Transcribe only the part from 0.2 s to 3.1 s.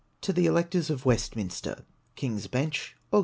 THE ELECTORS OF WESTMINSTER. King's Beuch,